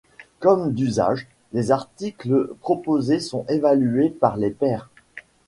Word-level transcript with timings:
Comme 0.39 0.73
d'usage, 0.73 1.27
les 1.53 1.69
articles 1.69 2.55
proposés 2.59 3.19
sont 3.19 3.45
évalués 3.47 4.09
par 4.09 4.35
les 4.35 4.49
pairs. 4.49 4.89